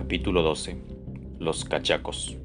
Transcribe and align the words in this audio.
Capítulo 0.00 0.42
12. 0.42 0.76
Los 1.40 1.64
cachacos. 1.64 2.36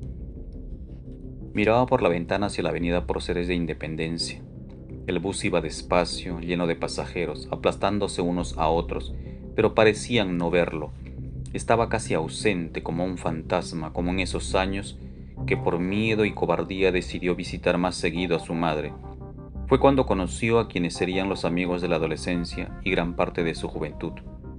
Miraba 1.53 1.85
por 1.85 2.01
la 2.01 2.09
ventana 2.09 2.47
hacia 2.47 2.63
la 2.63 2.71
avenida 2.71 3.05
Proceres 3.05 3.47
de 3.47 3.53
Independencia. 3.53 4.41
El 5.05 5.19
bus 5.19 5.45
iba 5.45 5.61
despacio, 5.61 6.39
lleno 6.39 6.65
de 6.65 6.75
pasajeros, 6.75 7.47
aplastándose 7.51 8.23
unos 8.23 8.57
a 8.57 8.69
otros, 8.69 9.13
pero 9.55 9.75
parecían 9.75 10.35
no 10.39 10.49
verlo. 10.49 10.93
Estaba 11.53 11.89
casi 11.89 12.15
ausente 12.15 12.81
como 12.81 13.05
un 13.05 13.19
fantasma, 13.19 13.93
como 13.93 14.09
en 14.09 14.21
esos 14.21 14.55
años 14.55 14.97
que 15.45 15.55
por 15.55 15.77
miedo 15.77 16.25
y 16.25 16.33
cobardía 16.33 16.91
decidió 16.91 17.35
visitar 17.35 17.77
más 17.77 17.93
seguido 17.93 18.35
a 18.35 18.39
su 18.39 18.55
madre. 18.55 18.93
Fue 19.67 19.79
cuando 19.79 20.07
conoció 20.07 20.57
a 20.57 20.67
quienes 20.67 20.95
serían 20.95 21.29
los 21.29 21.45
amigos 21.45 21.83
de 21.83 21.87
la 21.87 21.97
adolescencia 21.97 22.79
y 22.83 22.89
gran 22.89 23.15
parte 23.15 23.43
de 23.43 23.53
su 23.53 23.67
juventud. 23.67 24.13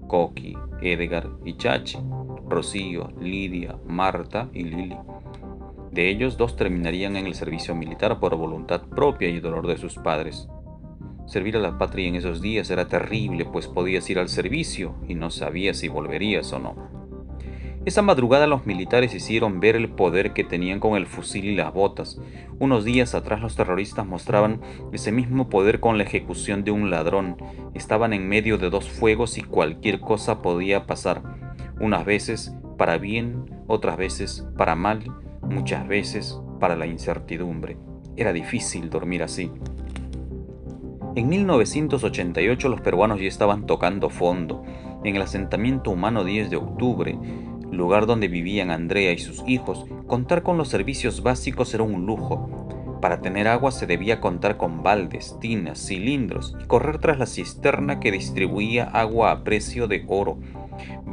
Coqui, 0.06 0.54
Edgar 0.80 1.28
y 1.44 1.56
Chachi, 1.56 1.98
Rocío, 2.48 3.12
Lidia, 3.20 3.76
Marta 3.86 4.48
y 4.52 4.64
Lili. 4.64 4.96
De 5.92 6.10
ellos, 6.10 6.36
dos 6.36 6.56
terminarían 6.56 7.16
en 7.16 7.26
el 7.26 7.34
servicio 7.34 7.74
militar 7.74 8.18
por 8.18 8.36
voluntad 8.36 8.82
propia 8.82 9.28
y 9.28 9.40
dolor 9.40 9.66
de 9.66 9.78
sus 9.78 9.94
padres. 9.96 10.48
Servir 11.26 11.56
a 11.56 11.60
la 11.60 11.78
patria 11.78 12.08
en 12.08 12.16
esos 12.16 12.42
días 12.42 12.68
era 12.70 12.88
terrible, 12.88 13.44
pues 13.46 13.66
podías 13.66 14.08
ir 14.10 14.18
al 14.18 14.28
servicio 14.28 14.94
y 15.08 15.14
no 15.14 15.30
sabías 15.30 15.78
si 15.78 15.88
volverías 15.88 16.52
o 16.52 16.58
no. 16.58 16.94
Esa 17.86 18.00
madrugada 18.00 18.46
los 18.46 18.64
militares 18.64 19.14
hicieron 19.14 19.60
ver 19.60 19.76
el 19.76 19.90
poder 19.90 20.32
que 20.32 20.42
tenían 20.42 20.80
con 20.80 20.96
el 20.96 21.06
fusil 21.06 21.44
y 21.44 21.54
las 21.54 21.72
botas. 21.72 22.18
Unos 22.58 22.84
días 22.84 23.14
atrás 23.14 23.42
los 23.42 23.56
terroristas 23.56 24.06
mostraban 24.06 24.62
ese 24.92 25.12
mismo 25.12 25.50
poder 25.50 25.80
con 25.80 25.98
la 25.98 26.04
ejecución 26.04 26.64
de 26.64 26.70
un 26.70 26.90
ladrón. 26.90 27.36
Estaban 27.74 28.14
en 28.14 28.26
medio 28.26 28.56
de 28.56 28.70
dos 28.70 28.88
fuegos 28.88 29.36
y 29.36 29.42
cualquier 29.42 30.00
cosa 30.00 30.40
podía 30.40 30.86
pasar. 30.86 31.22
Unas 31.80 32.04
veces 32.04 32.54
para 32.76 32.98
bien, 32.98 33.44
otras 33.66 33.96
veces 33.96 34.46
para 34.56 34.74
mal, 34.74 35.04
muchas 35.42 35.86
veces 35.86 36.40
para 36.60 36.76
la 36.76 36.86
incertidumbre. 36.86 37.76
Era 38.16 38.32
difícil 38.32 38.90
dormir 38.90 39.22
así. 39.22 39.50
En 41.16 41.28
1988 41.28 42.68
los 42.68 42.80
peruanos 42.80 43.20
ya 43.20 43.28
estaban 43.28 43.66
tocando 43.66 44.10
fondo. 44.10 44.64
En 45.04 45.16
el 45.16 45.22
asentamiento 45.22 45.90
humano 45.90 46.24
10 46.24 46.50
de 46.50 46.56
octubre, 46.56 47.18
lugar 47.70 48.06
donde 48.06 48.28
vivían 48.28 48.70
Andrea 48.70 49.12
y 49.12 49.18
sus 49.18 49.42
hijos, 49.46 49.84
contar 50.06 50.42
con 50.42 50.56
los 50.56 50.68
servicios 50.68 51.22
básicos 51.22 51.72
era 51.74 51.82
un 51.82 52.06
lujo. 52.06 52.98
Para 53.00 53.20
tener 53.20 53.48
agua 53.48 53.70
se 53.70 53.86
debía 53.86 54.20
contar 54.20 54.56
con 54.56 54.82
baldes, 54.82 55.36
tinas, 55.40 55.78
cilindros 55.86 56.56
y 56.60 56.64
correr 56.64 56.98
tras 56.98 57.18
la 57.18 57.26
cisterna 57.26 58.00
que 58.00 58.10
distribuía 58.10 58.84
agua 58.84 59.30
a 59.30 59.44
precio 59.44 59.86
de 59.86 60.04
oro. 60.08 60.38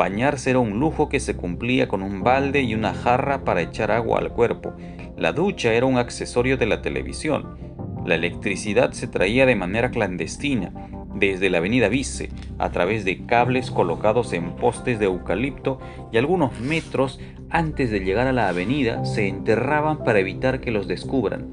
Bañarse 0.02 0.50
era 0.50 0.58
un 0.58 0.80
lujo 0.80 1.10
que 1.10 1.20
se 1.20 1.36
cumplía 1.36 1.88
con 1.88 2.02
un 2.02 2.24
balde 2.24 2.64
y 2.64 2.74
una 2.74 2.96
jarra 2.96 3.44
para 3.44 3.62
echar 3.62 3.92
agua 3.92 4.18
al 4.18 4.32
cuerpo. 4.32 4.74
La 5.16 5.32
ducha 5.32 5.74
era 5.74 5.86
un 5.86 6.00
accesorio 6.00 6.58
de 6.58 6.66
la 6.66 6.82
televisión. 6.82 7.56
La 8.04 8.16
electricidad 8.16 8.94
se 8.94 9.06
traía 9.06 9.46
de 9.46 9.56
manera 9.56 9.92
clandestina 9.92 10.74
desde 11.14 11.52
la 11.52 11.60
avenida 11.60 11.88
Vice, 11.88 12.32
a 12.58 12.72
través 12.72 13.06
de 13.06 13.28
cables 13.28 13.70
colocados 13.70 14.34
en 14.34 14.56
postes 14.56 14.98
de 14.98 15.06
eucalipto 15.06 15.80
y 16.12 16.18
algunos 16.18 16.60
metros 16.60 17.20
antes 17.52 17.92
de 17.92 18.00
llegar 18.00 18.26
a 18.26 18.34
la 18.34 18.50
avenida 18.50 19.06
se 19.06 19.28
enterraban 19.28 20.04
para 20.04 20.18
evitar 20.18 20.62
que 20.62 20.72
los 20.72 20.88
descubran. 20.88 21.46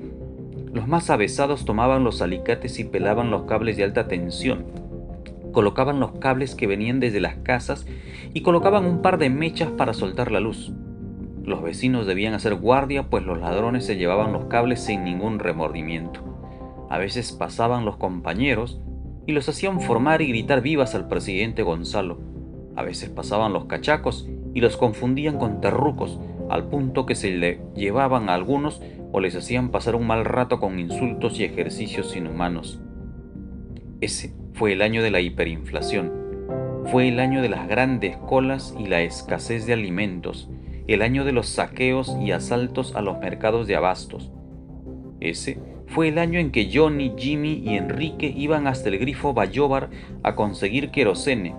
Los 0.73 0.89
más 0.89 1.11
avesados 1.11 1.67
tomaban 1.67 2.03
los 2.03 2.23
alicates 2.23 2.79
y 2.79 2.85
pelaban 2.85 3.31
los 3.31 3.43
cables 3.43 3.77
de 3.77 3.85
alta 3.85 4.09
tensión. 4.09 4.88
Colocaban 5.59 5.99
los 5.99 6.13
cables 6.13 6.55
que 6.55 6.69
venían 6.69 7.01
desde 7.01 7.19
las 7.19 7.35
casas 7.39 7.85
y 8.33 8.43
colocaban 8.43 8.85
un 8.85 9.03
par 9.03 9.19
de 9.19 9.29
mechas 9.29 9.69
para 9.73 9.93
soltar 9.93 10.31
la 10.31 10.39
luz. 10.39 10.73
Los 11.43 11.65
vecinos 11.65 12.07
debían 12.07 12.33
hacer 12.33 12.55
guardia 12.55 13.11
pues 13.11 13.25
los 13.25 13.41
ladrones 13.41 13.85
se 13.85 13.97
llevaban 13.97 14.33
los 14.33 14.45
cables 14.45 14.79
sin 14.79 15.03
ningún 15.03 15.41
remordimiento. 15.41 16.21
A 16.89 16.99
veces 16.99 17.33
pasaban 17.33 17.85
los 17.85 17.97
compañeros 17.97 18.81
y 19.27 19.33
los 19.33 19.49
hacían 19.49 19.81
formar 19.81 20.23
y 20.23 20.29
gritar 20.29 20.61
vivas 20.61 20.95
al 20.95 21.09
presidente 21.09 21.65
Gonzalo. 21.65 22.21
A 22.77 22.85
veces 22.85 23.09
pasaban 23.09 23.53
los 23.53 23.65
cachacos 23.65 24.29
y 24.55 24.61
los 24.61 24.77
confundían 24.77 25.41
con 25.41 25.61
terrucos, 25.61 26.21
al 26.51 26.69
punto 26.69 27.05
que 27.05 27.17
se 27.17 27.33
le 27.33 27.63
llevaban 27.75 28.29
a 28.29 28.35
algunos 28.35 28.81
o 29.11 29.19
les 29.19 29.35
hacían 29.35 29.71
pasar 29.71 29.97
un 29.97 30.07
mal 30.07 30.25
rato 30.25 30.61
con 30.61 30.79
insultos 30.79 31.41
y 31.41 31.43
ejercicios 31.43 32.15
inhumanos. 32.15 32.81
Ese 34.01 34.33
fue 34.59 34.73
el 34.73 34.83
año 34.83 35.05
de 35.05 35.13
la 35.13 35.21
hiperinflación. 35.21 36.11
Fue 36.87 37.07
el 37.07 37.21
año 37.21 37.43
de 37.43 37.49
las 37.49 37.69
grandes 37.69 38.17
colas 38.17 38.75
y 38.77 38.89
la 38.89 39.03
escasez 39.03 39.67
de 39.67 39.73
alimentos, 39.73 40.51
el 40.89 41.03
año 41.03 41.25
de 41.25 41.31
los 41.31 41.47
saqueos 41.47 42.17
y 42.21 42.33
asaltos 42.33 42.97
a 42.97 43.01
los 43.01 43.21
mercados 43.21 43.69
de 43.69 43.77
abastos. 43.77 44.33
Ese 45.21 45.61
fue 45.87 46.09
el 46.09 46.19
año 46.19 46.41
en 46.41 46.51
que 46.51 46.71
Johnny, 46.75 47.15
Jimmy 47.17 47.63
y 47.65 47.77
Enrique 47.77 48.35
iban 48.37 48.67
hasta 48.67 48.89
el 48.89 48.99
grifo 48.99 49.33
Bayobar 49.33 49.91
a 50.25 50.35
conseguir 50.35 50.91
querosene. 50.91 51.55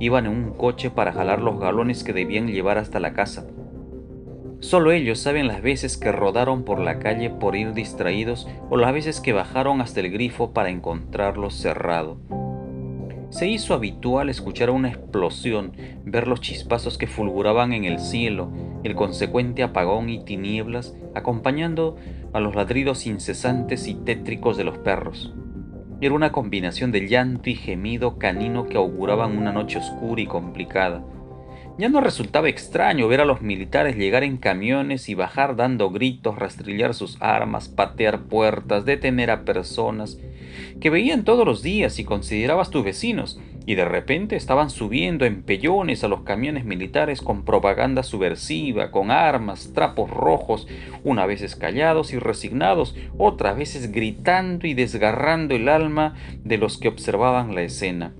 Iban 0.00 0.24
en 0.24 0.32
un 0.32 0.50
coche 0.52 0.88
para 0.88 1.12
jalar 1.12 1.42
los 1.42 1.60
galones 1.60 2.02
que 2.02 2.14
debían 2.14 2.46
llevar 2.46 2.78
hasta 2.78 2.98
la 2.98 3.12
casa. 3.12 3.46
Solo 4.60 4.90
ellos 4.90 5.20
saben 5.20 5.46
las 5.46 5.62
veces 5.62 5.96
que 5.96 6.10
rodaron 6.10 6.64
por 6.64 6.80
la 6.80 6.98
calle 6.98 7.30
por 7.30 7.54
ir 7.54 7.74
distraídos 7.74 8.48
o 8.70 8.76
las 8.76 8.92
veces 8.92 9.20
que 9.20 9.32
bajaron 9.32 9.80
hasta 9.80 10.00
el 10.00 10.10
grifo 10.10 10.52
para 10.52 10.70
encontrarlo 10.70 11.50
cerrado. 11.50 12.18
Se 13.30 13.46
hizo 13.46 13.74
habitual 13.74 14.30
escuchar 14.30 14.70
una 14.70 14.88
explosión, 14.88 15.72
ver 16.04 16.26
los 16.26 16.40
chispazos 16.40 16.98
que 16.98 17.06
fulguraban 17.06 17.72
en 17.72 17.84
el 17.84 18.00
cielo, 18.00 18.50
el 18.84 18.94
consecuente 18.94 19.62
apagón 19.62 20.08
y 20.08 20.24
tinieblas, 20.24 20.96
acompañando 21.14 21.96
a 22.32 22.40
los 22.40 22.54
ladridos 22.54 23.06
incesantes 23.06 23.86
y 23.86 23.94
tétricos 23.94 24.56
de 24.56 24.64
los 24.64 24.78
perros. 24.78 25.34
Era 26.00 26.14
una 26.14 26.32
combinación 26.32 26.90
de 26.90 27.06
llanto 27.06 27.50
y 27.50 27.54
gemido 27.54 28.18
canino 28.18 28.66
que 28.66 28.76
auguraban 28.76 29.36
una 29.36 29.52
noche 29.52 29.78
oscura 29.78 30.20
y 30.22 30.26
complicada. 30.26 31.04
Ya 31.78 31.88
no 31.88 32.00
resultaba 32.00 32.48
extraño 32.48 33.06
ver 33.06 33.20
a 33.20 33.24
los 33.24 33.40
militares 33.40 33.96
llegar 33.96 34.24
en 34.24 34.36
camiones 34.36 35.08
y 35.08 35.14
bajar 35.14 35.54
dando 35.54 35.90
gritos, 35.90 36.36
rastrillar 36.36 36.92
sus 36.92 37.16
armas, 37.22 37.68
patear 37.68 38.22
puertas, 38.24 38.84
detener 38.84 39.30
a 39.30 39.44
personas 39.44 40.18
que 40.80 40.90
veían 40.90 41.22
todos 41.22 41.46
los 41.46 41.62
días 41.62 42.00
y 42.00 42.04
considerabas 42.04 42.70
tus 42.70 42.82
vecinos, 42.82 43.40
y 43.64 43.76
de 43.76 43.84
repente 43.84 44.34
estaban 44.34 44.70
subiendo 44.70 45.24
en 45.24 45.42
pellones 45.44 46.02
a 46.02 46.08
los 46.08 46.22
camiones 46.22 46.64
militares 46.64 47.20
con 47.20 47.44
propaganda 47.44 48.02
subversiva, 48.02 48.90
con 48.90 49.12
armas, 49.12 49.72
trapos 49.72 50.10
rojos, 50.10 50.66
una 51.04 51.26
veces 51.26 51.54
callados 51.54 52.12
y 52.12 52.18
resignados, 52.18 52.96
otras 53.18 53.56
veces 53.56 53.92
gritando 53.92 54.66
y 54.66 54.74
desgarrando 54.74 55.54
el 55.54 55.68
alma 55.68 56.14
de 56.42 56.58
los 56.58 56.76
que 56.76 56.88
observaban 56.88 57.54
la 57.54 57.62
escena. 57.62 58.14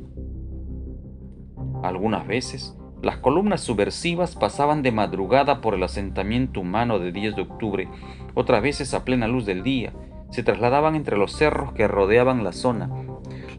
Algunas 1.83 2.27
veces 2.27 2.78
las 3.03 3.19
columnas 3.19 3.61
subversivas 3.61 4.35
pasaban 4.35 4.83
de 4.83 4.91
madrugada 4.91 5.61
por 5.61 5.75
el 5.75 5.83
asentamiento 5.85 6.61
humano 6.61 6.99
de 6.99 7.13
10 7.13 7.37
de 7.37 7.43
octubre, 7.43 7.89
otras 8.35 8.61
veces 8.61 8.93
a 8.93 9.05
plena 9.05 9.29
luz 9.29 9.47
del 9.47 9.63
día. 9.63 9.93
Se 10.31 10.43
trasladaban 10.43 10.97
entre 10.97 11.17
los 11.17 11.33
cerros 11.33 11.73
que 11.73 11.87
rodeaban 11.87 12.43
la 12.43 12.53
zona. 12.53 12.91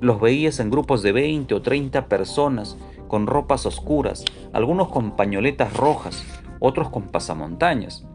Los 0.01 0.19
veías 0.19 0.59
en 0.59 0.69
grupos 0.69 1.01
de 1.01 1.13
20 1.13 1.55
o 1.55 1.61
30 1.61 2.07
personas, 2.07 2.77
con 3.07 3.27
ropas 3.27 3.65
oscuras, 3.65 4.25
algunos 4.53 4.89
con 4.89 5.15
pañoletas 5.15 5.75
rojas, 5.75 6.23
otros 6.59 6.89
con 6.89 7.03
pasamontañas. 7.03 8.05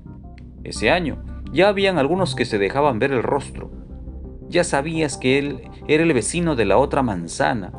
Ese 0.62 0.90
año 0.90 1.24
ya 1.52 1.68
habían 1.68 1.98
algunos 1.98 2.34
que 2.34 2.44
se 2.44 2.58
dejaban 2.58 2.98
ver 2.98 3.12
el 3.12 3.22
rostro. 3.22 3.70
Ya 4.48 4.62
sabías 4.62 5.16
que 5.16 5.38
él 5.38 5.70
era 5.88 6.02
el 6.02 6.12
vecino 6.12 6.54
de 6.54 6.64
la 6.66 6.76
otra 6.76 7.02
manzana, 7.02 7.72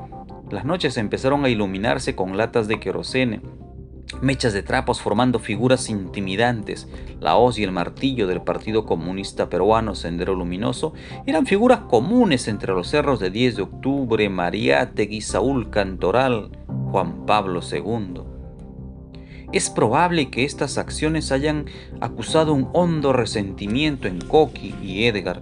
las 0.52 0.66
noches 0.66 0.98
empezaron 0.98 1.44
a 1.46 1.50
iluminarse 1.50 2.16
con 2.16 2.38
latas 2.38 2.68
de 2.68 2.80
querosene, 2.80 3.42
mechas 4.22 4.54
de 4.54 4.64
trapos 4.64 5.02
formando 5.02 5.40
figuras 5.40 5.90
intimidantes. 5.90 6.88
La 7.20 7.36
hoz 7.36 7.58
y 7.58 7.64
el 7.64 7.72
martillo 7.72 8.28
del 8.28 8.42
Partido 8.42 8.86
Comunista 8.86 9.50
Peruano 9.50 9.96
Sendero 9.96 10.36
Luminoso 10.36 10.94
eran 11.26 11.46
figuras 11.46 11.80
comunes 11.80 12.48
entre 12.48 12.74
los 12.74 12.88
cerros 12.88 13.20
de 13.20 13.32
10 13.32 13.56
de 13.56 13.62
octubre, 13.64 14.30
Mariátegui, 14.30 15.22
Saúl 15.22 15.70
Cantoral, 15.70 16.52
Juan 16.92 17.26
Pablo 17.26 17.62
II. 17.62 18.22
Es 19.52 19.70
probable 19.70 20.30
que 20.30 20.44
estas 20.44 20.78
acciones 20.78 21.32
hayan 21.32 21.66
acusado 22.02 22.54
un 22.54 22.70
hondo 22.74 23.14
resentimiento 23.14 24.08
en 24.08 24.20
Coqui 24.20 24.76
y 24.82 25.06
Edgar, 25.06 25.42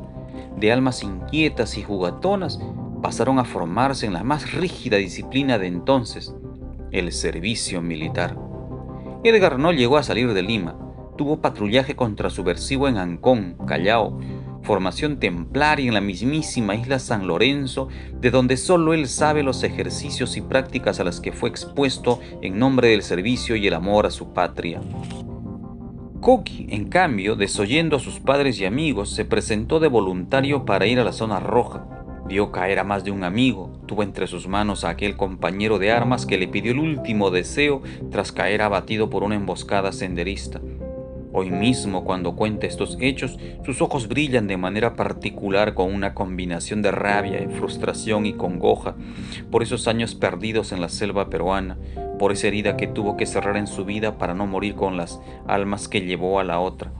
de 0.57 0.71
almas 0.71 1.03
inquietas 1.03 1.77
y 1.77 1.83
jugatonas 1.83 2.59
pasaron 3.03 3.37
a 3.37 3.43
formarse 3.43 4.05
en 4.05 4.13
la 4.13 4.23
más 4.23 4.53
rígida 4.53 4.95
disciplina 4.95 5.59
de 5.59 5.67
entonces, 5.67 6.33
el 6.91 7.11
servicio 7.11 7.81
militar. 7.81 8.37
Edgar 9.25 9.59
no 9.59 9.73
llegó 9.73 9.97
a 9.97 10.03
salir 10.03 10.33
de 10.33 10.41
Lima, 10.41 10.77
tuvo 11.17 11.41
patrullaje 11.41 11.97
contra 11.97 12.29
subversivo 12.29 12.87
en 12.87 12.97
Ancón, 12.97 13.57
Callao, 13.67 14.19
formación 14.61 15.19
templaria 15.19 15.85
en 15.85 15.93
la 15.93 15.99
mismísima 15.99 16.75
isla 16.75 16.97
San 16.97 17.27
Lorenzo, 17.27 17.89
de 18.21 18.31
donde 18.31 18.55
solo 18.55 18.93
él 18.93 19.09
sabe 19.09 19.43
los 19.43 19.63
ejercicios 19.63 20.37
y 20.37 20.41
prácticas 20.41 21.01
a 21.01 21.03
las 21.03 21.19
que 21.19 21.33
fue 21.33 21.49
expuesto 21.49 22.21
en 22.41 22.57
nombre 22.57 22.87
del 22.87 23.03
servicio 23.03 23.57
y 23.57 23.67
el 23.67 23.73
amor 23.73 24.05
a 24.05 24.11
su 24.11 24.31
patria. 24.31 24.79
Koki, 26.21 26.67
en 26.69 26.87
cambio, 26.87 27.35
desoyendo 27.35 27.97
a 27.97 27.99
sus 27.99 28.21
padres 28.21 28.57
y 28.61 28.65
amigos, 28.65 29.09
se 29.13 29.25
presentó 29.25 29.81
de 29.81 29.89
voluntario 29.89 30.63
para 30.63 30.87
ir 30.87 31.01
a 31.01 31.03
la 31.03 31.11
zona 31.11 31.41
roja. 31.41 31.85
Vio 32.25 32.51
caer 32.51 32.79
a 32.79 32.83
más 32.83 33.03
de 33.03 33.11
un 33.11 33.23
amigo, 33.23 33.69
tuvo 33.85 34.01
entre 34.01 34.27
sus 34.27 34.47
manos 34.47 34.83
a 34.83 34.89
aquel 34.89 35.17
compañero 35.17 35.77
de 35.77 35.91
armas 35.91 36.25
que 36.25 36.37
le 36.37 36.47
pidió 36.47 36.71
el 36.71 36.79
último 36.79 37.31
deseo 37.31 37.81
tras 38.11 38.31
caer 38.31 38.61
abatido 38.61 39.09
por 39.09 39.23
una 39.23 39.35
emboscada 39.35 39.91
senderista. 39.91 40.61
Hoy 41.35 41.49
mismo, 41.49 42.05
cuando 42.05 42.35
cuenta 42.35 42.67
estos 42.67 42.95
hechos, 43.01 43.39
sus 43.65 43.81
ojos 43.81 44.07
brillan 44.07 44.45
de 44.45 44.55
manera 44.55 44.95
particular 44.95 45.73
con 45.73 45.91
una 45.91 46.13
combinación 46.13 46.83
de 46.83 46.91
rabia, 46.91 47.49
frustración 47.57 48.27
y 48.27 48.33
congoja 48.33 48.95
por 49.49 49.63
esos 49.63 49.87
años 49.87 50.13
perdidos 50.13 50.71
en 50.71 50.79
la 50.79 50.89
selva 50.89 51.31
peruana, 51.31 51.77
por 52.19 52.31
esa 52.31 52.47
herida 52.47 52.77
que 52.77 52.85
tuvo 52.85 53.17
que 53.17 53.25
cerrar 53.25 53.57
en 53.57 53.65
su 53.65 53.83
vida 53.83 54.19
para 54.19 54.35
no 54.35 54.45
morir 54.45 54.75
con 54.75 54.95
las 54.95 55.19
almas 55.47 55.87
que 55.87 56.01
llevó 56.01 56.39
a 56.39 56.43
la 56.43 56.59
otra. 56.59 56.93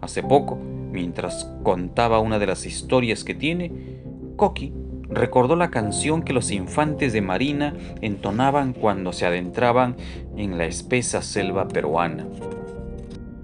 Hace 0.00 0.24
poco, 0.24 0.56
mientras 0.56 1.44
contaba 1.62 2.18
una 2.18 2.38
de 2.38 2.46
las 2.46 2.66
historias 2.66 3.22
que 3.22 3.34
tiene, 3.34 3.99
Koki 4.40 4.72
recordó 5.10 5.54
la 5.54 5.70
canción 5.70 6.22
que 6.22 6.32
los 6.32 6.50
infantes 6.50 7.12
de 7.12 7.20
Marina 7.20 7.74
entonaban 8.00 8.72
cuando 8.72 9.12
se 9.12 9.26
adentraban 9.26 9.96
en 10.34 10.56
la 10.56 10.64
espesa 10.64 11.20
selva 11.20 11.68
peruana. 11.68 12.26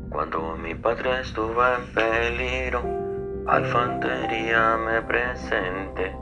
Cuando 0.08 0.56
mi 0.56 0.74
patria 0.74 1.20
estuvo 1.20 1.62
en 1.66 1.92
peligro, 1.92 2.82
alfantería 3.46 4.78
me 4.78 5.02
presente. 5.02 6.16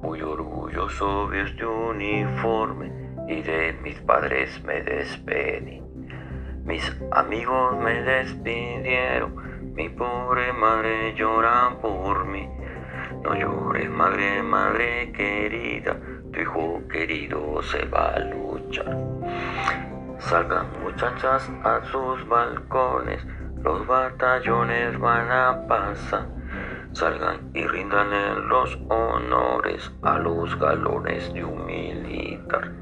Muy 0.00 0.22
orgulloso 0.22 1.26
vi 1.26 1.40
este 1.40 1.66
uniforme 1.66 2.92
y 3.26 3.42
de 3.42 3.72
mis 3.82 3.98
padres 4.02 4.62
me 4.62 4.80
despedí. 4.80 5.82
Mis 6.62 6.84
amigos 7.10 7.76
me 7.78 8.00
despidieron, 8.02 9.74
mi 9.74 9.88
pobre 9.88 10.52
madre 10.52 11.16
llora 11.16 11.76
por 11.82 12.26
mí. 12.26 12.48
No 13.28 13.34
llores, 13.34 13.90
madre, 13.90 14.42
madre 14.42 15.12
querida, 15.12 15.94
tu 16.32 16.40
hijo 16.40 16.80
querido 16.90 17.62
se 17.62 17.84
va 17.84 18.14
a 18.14 18.20
luchar. 18.20 18.96
Salgan 20.18 20.66
muchachas 20.82 21.50
a 21.62 21.84
sus 21.92 22.26
balcones, 22.26 23.22
los 23.62 23.86
batallones 23.86 24.98
van 24.98 25.30
a 25.30 25.66
pasar. 25.68 26.26
Salgan 26.92 27.50
y 27.52 27.66
rindan 27.66 28.48
los 28.48 28.78
honores 28.88 29.92
a 30.00 30.18
los 30.18 30.58
galones 30.58 31.30
de 31.34 31.44
un 31.44 31.66
militar. 31.66 32.72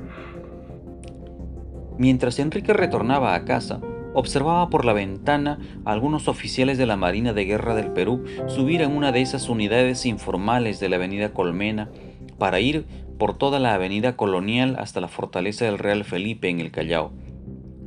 Mientras 1.99 2.39
Enrique 2.39 2.73
retornaba 2.73 3.35
a 3.35 3.45
casa, 3.45 3.81
observaba 4.17 4.71
por 4.71 4.87
la 4.87 4.95
ventana 4.95 5.59
a 5.85 5.93
algunos 5.93 6.27
oficiales 6.27 6.79
de 6.79 6.87
la 6.87 6.97
Marina 6.97 7.35
de 7.35 7.45
Guerra 7.45 7.75
del 7.75 7.93
Perú 7.93 8.25
subir 8.47 8.81
en 8.81 8.97
una 8.97 9.13
de 9.13 9.21
esas 9.21 9.51
unidades 9.51 10.07
informales 10.07 10.81
de 10.81 10.89
la 10.89 10.97
Avenida 10.97 11.35
Colmena 11.35 11.91
para 12.39 12.59
ir 12.59 12.87
por 13.19 13.37
toda 13.37 13.61
la 13.61 13.75
Avenida 13.75 14.17
Colonial 14.17 14.77
hasta 14.79 15.03
la 15.03 15.09
fortaleza 15.09 15.67
del 15.67 15.79
Real 15.79 16.03
Felipe 16.05 16.49
en 16.49 16.61
el 16.61 16.71
Callao. 16.71 17.13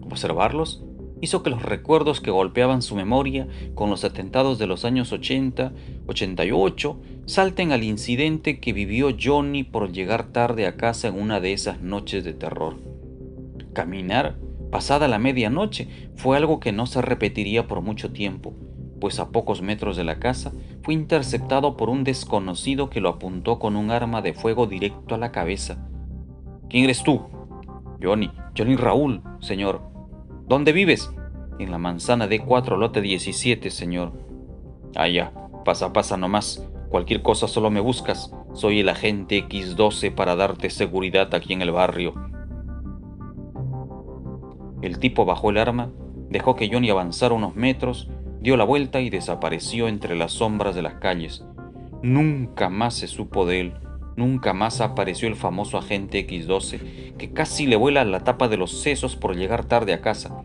Observarlos 0.04 0.84
hizo 1.20 1.42
que 1.42 1.50
los 1.50 1.64
recuerdos 1.64 2.22
que 2.22 2.30
golpeaban 2.30 2.84
su 2.84 2.96
memoria 2.96 3.48
con 3.74 3.90
los 3.90 4.04
atentados 4.04 4.60
de 4.60 4.68
los 4.68 4.86
años 4.86 5.12
80, 5.12 5.74
88, 6.06 7.02
salten 7.26 7.72
al 7.72 7.84
incidente 7.84 8.60
que 8.60 8.72
vivió 8.72 9.10
Johnny 9.20 9.64
por 9.64 9.92
llegar 9.92 10.26
tarde 10.32 10.68
a 10.68 10.78
casa 10.78 11.08
en 11.08 11.20
una 11.20 11.40
de 11.40 11.54
esas 11.54 11.82
noches 11.82 12.24
de 12.24 12.34
terror. 12.34 12.78
Caminar 13.74 14.38
pasada 14.72 15.08
la 15.08 15.20
medianoche 15.20 16.10
fue 16.16 16.38
algo 16.38 16.60
que 16.60 16.72
no 16.72 16.86
se 16.86 17.02
repetiría 17.02 17.68
por 17.68 17.82
mucho 17.82 18.12
tiempo, 18.12 18.54
pues 19.00 19.20
a 19.20 19.30
pocos 19.30 19.62
metros 19.62 19.98
de 19.98 20.04
la 20.04 20.20
casa 20.20 20.52
fue 20.84 20.94
interceptado 20.94 21.78
por 21.78 21.90
un 21.90 22.04
desconocido 22.04 22.90
que 22.90 23.02
lo 23.02 23.10
apuntó 23.10 23.60
con 23.60 23.76
un 23.76 23.92
arma 23.92 24.22
de 24.22 24.34
fuego 24.34 24.68
directo 24.68 25.16
a 25.16 25.18
la 25.18 25.32
cabeza. 25.32 25.86
¿Quién 26.70 26.84
eres 26.84 27.04
tú? 27.04 27.22
Johnny, 28.02 28.32
Johnny 28.58 28.76
Raúl, 28.76 29.22
señor. 29.40 29.82
¿Dónde 30.48 30.72
vives? 30.72 31.12
En 31.60 31.72
la 31.72 31.78
manzana 31.78 32.28
D4, 32.28 32.78
lote 32.78 33.02
17, 33.02 33.70
señor. 33.70 34.14
Ah, 34.96 35.08
ya, 35.08 35.34
pasa, 35.66 35.92
pasa 35.92 36.16
nomás. 36.16 36.66
Cualquier 36.90 37.22
cosa 37.22 37.48
solo 37.48 37.70
me 37.70 37.80
buscas. 37.80 38.34
Soy 38.54 38.80
el 38.80 38.90
agente 38.90 39.46
X12 39.48 40.14
para 40.14 40.36
darte 40.36 40.70
seguridad 40.70 41.34
aquí 41.36 41.54
en 41.54 41.62
el 41.62 41.72
barrio. 41.72 42.29
El 44.82 45.00
tipo 45.00 45.26
bajó 45.26 45.50
el 45.50 45.58
arma, 45.58 45.92
dejó 46.30 46.56
que 46.56 46.70
Johnny 46.72 46.90
avanzara 46.90 47.34
unos 47.34 47.56
metros, 47.56 48.10
dio 48.42 48.56
la 48.56 48.64
vuelta 48.64 49.02
y 49.02 49.10
desapareció 49.10 49.88
entre 49.88 50.16
las 50.16 50.32
sombras 50.34 50.76
de 50.76 50.82
las 50.82 50.96
calles. 50.96 51.44
Nunca 52.02 52.70
más 52.70 52.94
se 52.94 53.08
supo 53.08 53.46
de 53.46 53.60
él. 53.60 53.74
Nunca 54.16 54.54
más 54.54 54.82
apareció 54.82 55.28
el 55.28 55.36
famoso 55.36 55.78
agente 55.78 56.26
X12, 56.28 57.16
que 57.18 57.32
casi 57.32 57.68
le 57.68 57.76
vuela 57.76 58.04
la 58.06 58.24
tapa 58.24 58.48
de 58.48 58.58
los 58.58 58.82
sesos 58.82 59.16
por 59.16 59.36
llegar 59.36 59.66
tarde 59.66 59.94
a 59.94 60.02
casa. 60.02 60.44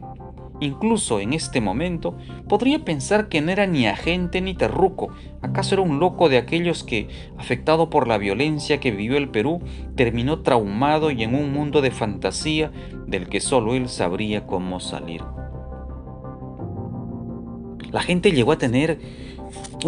Incluso 0.60 1.18
en 1.18 1.32
este 1.32 1.60
momento 1.60 2.16
podría 2.48 2.84
pensar 2.84 3.28
que 3.28 3.40
no 3.40 3.50
era 3.50 3.66
ni 3.66 3.86
agente 3.86 4.40
ni 4.40 4.54
terruco, 4.54 5.08
acaso 5.42 5.74
era 5.74 5.82
un 5.82 5.98
loco 5.98 6.28
de 6.28 6.38
aquellos 6.38 6.84
que, 6.84 7.08
afectado 7.36 7.90
por 7.90 8.06
la 8.06 8.18
violencia 8.18 8.78
que 8.78 8.92
vivió 8.92 9.16
el 9.16 9.28
Perú, 9.28 9.60
terminó 9.96 10.40
traumado 10.42 11.10
y 11.10 11.24
en 11.24 11.34
un 11.34 11.52
mundo 11.52 11.82
de 11.82 11.90
fantasía 11.90 12.70
del 13.14 13.28
que 13.28 13.40
solo 13.40 13.74
él 13.74 13.88
sabría 13.88 14.46
cómo 14.46 14.80
salir. 14.80 15.22
La 17.92 18.02
gente 18.02 18.32
llegó 18.32 18.52
a 18.52 18.58
tener 18.58 18.98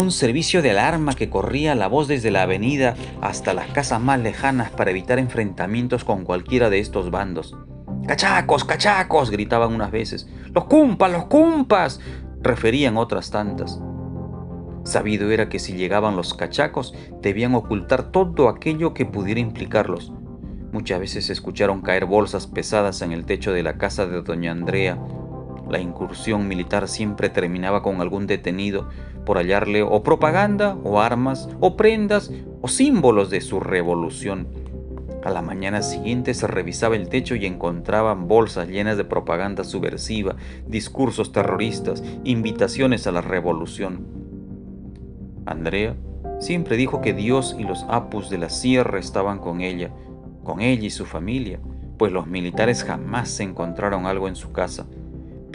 un 0.00 0.12
servicio 0.12 0.62
de 0.62 0.70
alarma 0.70 1.14
que 1.14 1.28
corría 1.28 1.74
la 1.74 1.88
voz 1.88 2.06
desde 2.06 2.30
la 2.30 2.42
avenida 2.42 2.94
hasta 3.20 3.52
las 3.52 3.66
casas 3.68 4.00
más 4.00 4.20
lejanas 4.20 4.70
para 4.70 4.92
evitar 4.92 5.18
enfrentamientos 5.18 6.04
con 6.04 6.24
cualquiera 6.24 6.70
de 6.70 6.78
estos 6.78 7.10
bandos. 7.10 7.56
¡Cachacos, 8.06 8.64
cachacos! 8.64 9.30
gritaban 9.30 9.74
unas 9.74 9.90
veces. 9.90 10.28
¡Los 10.54 10.66
cumpas, 10.66 11.10
los 11.10 11.24
cumpas! 11.24 12.00
referían 12.40 12.96
otras 12.96 13.32
tantas. 13.32 13.80
Sabido 14.84 15.32
era 15.32 15.48
que 15.48 15.58
si 15.58 15.72
llegaban 15.72 16.14
los 16.14 16.32
cachacos 16.34 16.94
debían 17.20 17.56
ocultar 17.56 18.12
todo 18.12 18.48
aquello 18.48 18.94
que 18.94 19.04
pudiera 19.04 19.40
implicarlos. 19.40 20.12
Muchas 20.76 21.00
veces 21.00 21.24
se 21.24 21.32
escucharon 21.32 21.80
caer 21.80 22.04
bolsas 22.04 22.46
pesadas 22.46 23.00
en 23.00 23.12
el 23.12 23.24
techo 23.24 23.54
de 23.54 23.62
la 23.62 23.78
casa 23.78 24.06
de 24.06 24.20
doña 24.20 24.52
Andrea 24.52 24.98
la 25.70 25.80
incursión 25.80 26.46
militar 26.48 26.86
siempre 26.86 27.30
terminaba 27.30 27.82
con 27.82 28.02
algún 28.02 28.26
detenido 28.26 28.90
por 29.24 29.38
hallarle 29.38 29.82
o 29.82 30.02
propaganda, 30.02 30.76
o 30.84 31.00
armas, 31.00 31.48
o 31.60 31.78
prendas, 31.78 32.30
o 32.60 32.68
símbolos 32.68 33.30
de 33.30 33.40
su 33.40 33.58
revolución. 33.58 34.48
A 35.24 35.30
la 35.30 35.40
mañana 35.40 35.80
siguiente 35.80 36.34
se 36.34 36.46
revisaba 36.46 36.94
el 36.94 37.08
techo 37.08 37.36
y 37.36 37.46
encontraban 37.46 38.28
bolsas 38.28 38.68
llenas 38.68 38.98
de 38.98 39.04
propaganda 39.04 39.64
subversiva, 39.64 40.36
discursos 40.66 41.32
terroristas, 41.32 42.04
invitaciones 42.22 43.06
a 43.06 43.12
la 43.12 43.22
revolución. 43.22 44.06
Andrea 45.46 45.96
siempre 46.38 46.76
dijo 46.76 47.00
que 47.00 47.14
Dios 47.14 47.56
y 47.58 47.64
los 47.64 47.86
apus 47.88 48.28
de 48.28 48.36
la 48.36 48.50
sierra 48.50 49.00
estaban 49.00 49.38
con 49.38 49.62
ella, 49.62 49.90
con 50.46 50.62
ella 50.62 50.86
y 50.86 50.90
su 50.90 51.04
familia, 51.04 51.60
pues 51.98 52.12
los 52.12 52.26
militares 52.26 52.84
jamás 52.84 53.28
se 53.28 53.42
encontraron 53.42 54.06
algo 54.06 54.28
en 54.28 54.36
su 54.36 54.52
casa 54.52 54.86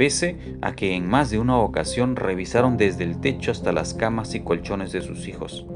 pese 0.02 0.58
a 0.64 0.74
que 0.74 0.96
en 0.96 1.08
más 1.08 1.30
de 1.30 1.38
una 1.38 1.58
ocasión 1.58 2.16
revisaron 2.16 2.76
desde 2.76 3.04
el 3.04 3.20
techo 3.20 3.52
hasta 3.52 3.72
las 3.72 3.94
camas 3.94 4.34
y 4.34 4.40
colchones 4.40 4.92
de 4.92 5.02
sus 5.02 5.28
hijos. 5.28 5.68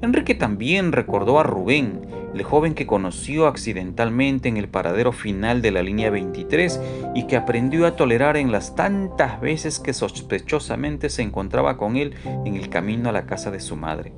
Enrique 0.00 0.34
también 0.34 0.92
recordó 0.92 1.38
a 1.38 1.42
Rubén, 1.42 2.06
el 2.32 2.42
joven 2.42 2.72
que 2.74 2.86
conoció 2.86 3.48
accidentalmente 3.48 4.48
en 4.48 4.56
el 4.56 4.68
paradero 4.68 5.12
final 5.12 5.60
de 5.60 5.72
la 5.72 5.82
línea 5.82 6.08
23 6.08 6.80
y 7.14 7.26
que 7.26 7.36
aprendió 7.36 7.86
a 7.86 7.96
tolerar 7.96 8.38
en 8.38 8.50
las 8.50 8.74
tantas 8.74 9.42
veces 9.42 9.78
que 9.78 9.92
sospechosamente 9.92 11.10
se 11.10 11.20
encontraba 11.20 11.76
con 11.76 11.96
él 11.96 12.14
en 12.46 12.56
el 12.56 12.70
camino 12.70 13.10
a 13.10 13.12
la 13.12 13.26
casa 13.26 13.50
de 13.50 13.60
su 13.60 13.76
madre. 13.76 14.14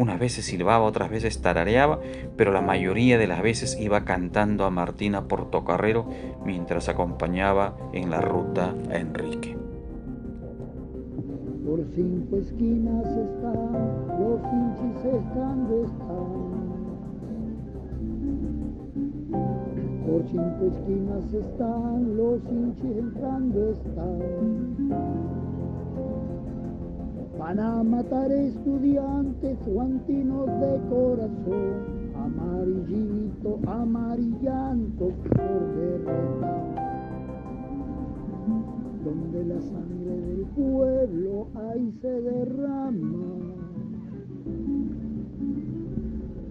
Unas 0.00 0.18
veces 0.18 0.46
silbaba, 0.46 0.86
otras 0.86 1.10
veces 1.10 1.42
tarareaba, 1.42 2.00
pero 2.34 2.52
la 2.52 2.62
mayoría 2.62 3.18
de 3.18 3.26
las 3.26 3.42
veces 3.42 3.78
iba 3.78 4.06
cantando 4.06 4.64
a 4.64 4.70
Martina 4.70 5.28
Portocarrero 5.28 6.08
mientras 6.42 6.88
acompañaba 6.88 7.76
en 7.92 8.08
la 8.08 8.22
ruta 8.22 8.74
a 8.90 8.96
Enrique. 8.96 9.58
Por 11.66 11.84
cinco 11.94 12.38
esquinas 12.38 13.08
están, 13.08 13.72
los 14.18 14.40
hinchis 14.50 15.04
están 15.04 15.68
están. 15.84 16.30
Por 20.06 20.22
cinco 20.30 20.64
esquinas 20.72 21.34
están, 21.34 22.16
los 22.16 22.40
hinchis 22.50 22.96
entrando 22.96 23.70
están. 23.72 25.39
Van 27.40 27.58
a 27.58 27.82
matar 27.82 28.30
estudiantes 28.30 29.56
guantinos 29.64 30.46
de 30.60 30.78
corazón, 30.90 32.12
amarillito, 32.14 33.58
amarillando 33.66 35.08
por 35.08 35.74
derrota. 35.74 36.52
Donde 39.02 39.44
la 39.46 39.60
sangre 39.62 40.16
del 40.20 40.44
pueblo 40.54 41.46
ahí 41.54 41.90
se 42.02 42.20
derrama. 42.20 43.24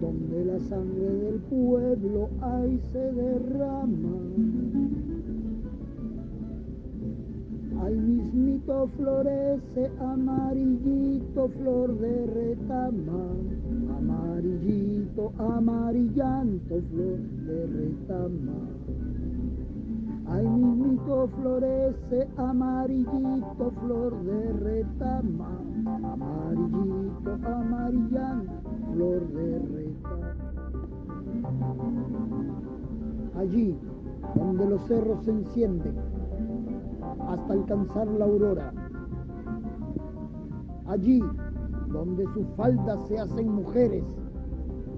Donde 0.01 0.45
la 0.45 0.59
sangre 0.59 1.09
del 1.23 1.39
pueblo 1.41 2.29
ahí 2.41 2.79
se 2.91 3.11
derrama. 3.11 4.88
Al 7.81 7.95
mismito 7.95 8.87
florece 8.97 9.91
amarillito 9.99 11.47
flor 11.49 11.97
de 11.97 12.25
retama, 12.27 13.23
amarillito, 13.97 15.31
amarillante 15.37 16.81
flor 16.81 17.19
de 17.47 17.65
retama. 17.67 18.59
Al 20.27 20.47
mismito 20.49 21.29
florece 21.39 22.27
amarillito 22.37 23.71
flor 23.81 24.23
de 24.23 24.53
retama, 24.53 25.49
amarillito, 25.85 27.31
amarillante 27.47 28.51
flor 28.93 29.21
de 29.31 29.59
retama. 29.59 30.35
Allí 33.37 33.77
donde 34.35 34.65
los 34.69 34.81
cerros 34.83 35.23
se 35.23 35.31
encienden, 35.31 36.18
hasta 37.29 37.53
alcanzar 37.53 38.07
la 38.07 38.25
aurora. 38.25 38.73
Allí, 40.87 41.21
donde 41.89 42.25
sus 42.33 42.47
faldas 42.55 43.07
se 43.07 43.19
hacen 43.19 43.53
mujeres, 43.53 44.03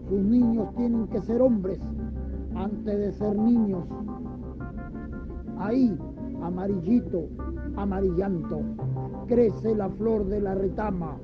sus 0.07 0.19
niños 0.19 0.73
tienen 0.75 1.07
que 1.07 1.21
ser 1.21 1.41
hombres 1.41 1.79
antes 2.55 2.97
de 2.97 3.11
ser 3.11 3.37
niños. 3.37 3.83
Ahí, 5.57 5.97
amarillito, 6.41 7.27
amarillanto, 7.75 8.61
crece 9.27 9.75
la 9.75 9.89
flor 9.89 10.25
de 10.25 10.41
la 10.41 10.55
retama. 10.55 11.17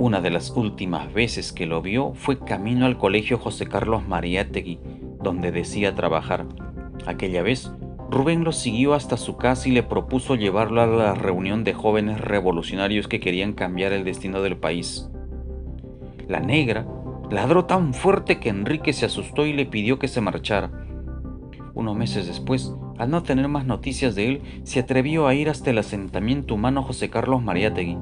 Una 0.00 0.20
de 0.20 0.30
las 0.30 0.50
últimas 0.50 1.12
veces 1.12 1.52
que 1.52 1.66
lo 1.66 1.82
vio 1.82 2.12
fue 2.14 2.38
camino 2.38 2.86
al 2.86 2.98
colegio 2.98 3.36
José 3.36 3.66
Carlos 3.66 4.06
Mariátegui, 4.06 4.78
donde 5.20 5.50
decía 5.50 5.96
trabajar. 5.96 6.46
Aquella 7.04 7.42
vez, 7.42 7.72
Rubén 8.08 8.44
lo 8.44 8.52
siguió 8.52 8.94
hasta 8.94 9.16
su 9.16 9.36
casa 9.36 9.68
y 9.68 9.72
le 9.72 9.82
propuso 9.82 10.36
llevarlo 10.36 10.82
a 10.82 10.86
la 10.86 11.14
reunión 11.14 11.64
de 11.64 11.74
jóvenes 11.74 12.20
revolucionarios 12.20 13.08
que 13.08 13.18
querían 13.18 13.54
cambiar 13.54 13.92
el 13.92 14.04
destino 14.04 14.40
del 14.40 14.56
país. 14.56 15.10
La 16.28 16.38
negra 16.38 16.86
ladró 17.28 17.64
tan 17.64 17.92
fuerte 17.92 18.38
que 18.38 18.50
Enrique 18.50 18.92
se 18.92 19.06
asustó 19.06 19.46
y 19.46 19.52
le 19.52 19.66
pidió 19.66 19.98
que 19.98 20.06
se 20.06 20.20
marchara. 20.20 20.70
Unos 21.74 21.96
meses 21.96 22.28
después, 22.28 22.72
al 22.98 23.10
no 23.10 23.24
tener 23.24 23.48
más 23.48 23.66
noticias 23.66 24.14
de 24.14 24.28
él, 24.28 24.42
se 24.62 24.78
atrevió 24.78 25.26
a 25.26 25.34
ir 25.34 25.50
hasta 25.50 25.70
el 25.70 25.78
asentamiento 25.78 26.54
humano 26.54 26.84
José 26.84 27.10
Carlos 27.10 27.42
Mariátegui 27.42 27.96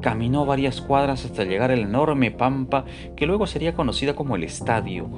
Caminó 0.00 0.46
varias 0.46 0.80
cuadras 0.80 1.24
hasta 1.24 1.44
llegar 1.44 1.70
a 1.70 1.76
la 1.76 1.82
enorme 1.82 2.30
pampa 2.30 2.84
que 3.16 3.26
luego 3.26 3.46
sería 3.46 3.74
conocida 3.74 4.14
como 4.14 4.36
el 4.36 4.44
estadio. 4.44 5.08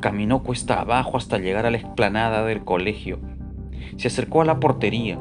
Caminó 0.00 0.42
cuesta 0.42 0.80
abajo 0.80 1.16
hasta 1.16 1.38
llegar 1.38 1.66
a 1.66 1.70
la 1.70 1.76
explanada 1.76 2.44
del 2.44 2.64
colegio. 2.64 3.18
Se 3.96 4.08
acercó 4.08 4.40
a 4.40 4.44
la 4.44 4.60
portería. 4.60 5.18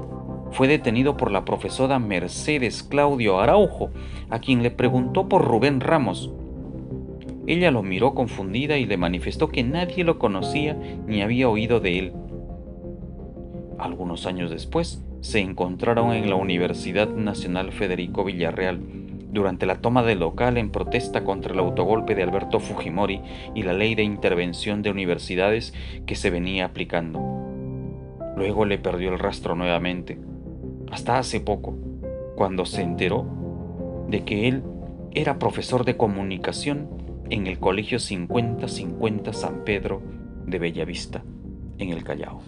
Fue 0.51 0.67
detenido 0.67 1.17
por 1.17 1.31
la 1.31 1.45
profesora 1.45 1.99
Mercedes 1.99 2.83
Claudio 2.83 3.39
Araujo, 3.39 3.89
a 4.29 4.39
quien 4.39 4.63
le 4.63 4.71
preguntó 4.71 5.27
por 5.27 5.43
Rubén 5.43 5.81
Ramos. 5.81 6.31
Ella 7.45 7.71
lo 7.71 7.83
miró 7.83 8.13
confundida 8.13 8.77
y 8.77 8.85
le 8.85 8.97
manifestó 8.97 9.49
que 9.49 9.63
nadie 9.63 10.03
lo 10.03 10.17
conocía 10.17 10.77
ni 11.07 11.21
había 11.21 11.49
oído 11.49 11.79
de 11.81 11.99
él. 11.99 12.13
Algunos 13.77 14.25
años 14.25 14.49
después, 14.49 15.03
se 15.23 15.39
encontraron 15.39 16.11
en 16.11 16.29
la 16.29 16.35
Universidad 16.35 17.07
Nacional 17.07 17.71
Federico 17.71 18.25
Villarreal 18.25 18.81
durante 19.31 19.65
la 19.65 19.77
toma 19.77 20.03
del 20.03 20.19
local 20.19 20.57
en 20.57 20.69
protesta 20.69 21.23
contra 21.23 21.53
el 21.53 21.59
autogolpe 21.59 22.13
de 22.13 22.23
Alberto 22.23 22.59
Fujimori 22.59 23.21
y 23.55 23.63
la 23.63 23.71
ley 23.71 23.95
de 23.95 24.03
intervención 24.03 24.81
de 24.81 24.91
universidades 24.91 25.73
que 26.05 26.15
se 26.15 26.29
venía 26.29 26.65
aplicando. 26.65 27.21
Luego 28.35 28.65
le 28.65 28.77
perdió 28.77 29.13
el 29.13 29.17
rastro 29.17 29.55
nuevamente, 29.55 30.19
hasta 30.91 31.17
hace 31.17 31.39
poco, 31.39 31.77
cuando 32.35 32.65
se 32.65 32.81
enteró 32.81 33.25
de 34.09 34.25
que 34.25 34.49
él 34.49 34.61
era 35.13 35.39
profesor 35.39 35.85
de 35.85 35.95
comunicación 35.95 36.89
en 37.29 37.47
el 37.47 37.59
Colegio 37.59 37.97
5050 37.97 39.31
San 39.31 39.63
Pedro 39.63 40.01
de 40.45 40.59
Bellavista, 40.59 41.23
en 41.77 41.91
el 41.91 42.03
Callao. 42.03 42.41